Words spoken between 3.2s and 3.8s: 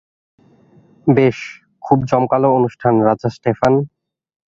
Stefan.